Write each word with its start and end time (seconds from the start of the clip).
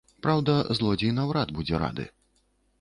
Праўда, 0.27 0.55
злодзей 0.77 1.13
наўрад 1.19 1.55
будзе 1.61 1.85
рады. 1.87 2.11